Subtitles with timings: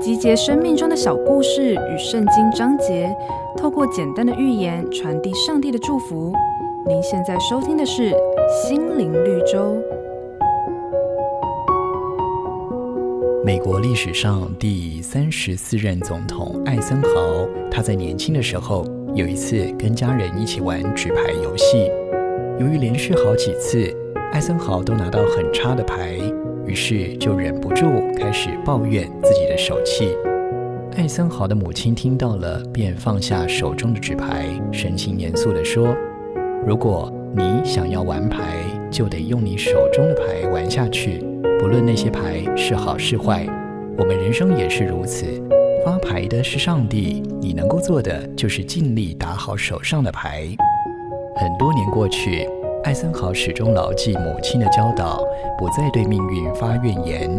[0.00, 3.14] 集结生命中的小故事与圣经章节，
[3.56, 6.32] 透过简单的寓言传递上帝的祝福。
[6.86, 8.10] 您现在收听的是
[8.62, 9.58] 《心灵绿洲》。
[13.44, 21.90] 美国历史上第三十四任总统艾森豪，他在年轻的时候有一次跟家人一起玩纸牌游戏，
[22.58, 23.90] 由于连续好几次
[24.32, 26.18] 艾森豪都拿到很差的牌。
[26.68, 30.14] 于是就忍不住开始抱怨自己的手气。
[30.98, 35.96] 艾森豪的母亲听到了，便放下手中的纸牌，神情严肃地说
[36.66, 38.42] ：“如果你想要玩牌，
[38.90, 41.24] 就得用你手中的牌玩下去，
[41.58, 43.46] 不论那些牌是好是坏。
[43.96, 45.24] 我们人生也是如此，
[45.86, 50.48] 发牌的是上帝，你能够做的就是尽力打好手上的牌。”
[51.40, 52.46] 很多年过去。
[52.88, 55.22] 艾森豪始终牢记母亲的教导，
[55.58, 57.30] 不再对命运发怨言。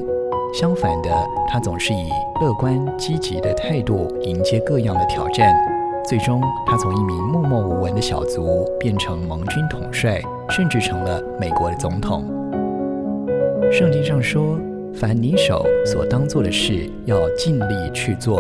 [0.53, 1.09] 相反的，
[1.48, 2.08] 他总是以
[2.39, 5.52] 乐观积极的态度迎接各样的挑战。
[6.08, 12.23] 最终，他从一名默默无闻的小卒变成盟军统帅，甚至成了美国的总统。
[13.72, 14.56] 圣经上说
[14.94, 18.39] ：“凡你手所当做的事，要尽力去做。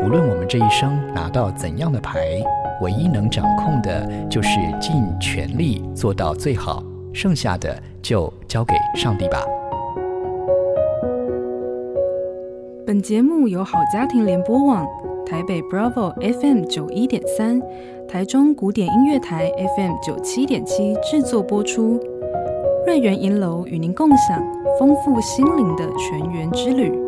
[0.00, 2.40] 无论我们这一生拿到怎样的牌。”
[2.82, 4.48] 唯一能掌控的，就是
[4.80, 6.82] 尽全力做到最好，
[7.12, 9.42] 剩下的就交给上帝吧。
[12.86, 14.86] 本节目由好家庭联播网、
[15.24, 17.60] 台北 Bravo FM 九一点三、
[18.06, 21.98] 台中古典音乐台 FM 九七点七制作播出。
[22.86, 24.40] 瑞源银楼与您共享
[24.78, 27.05] 丰富心灵的全员之旅。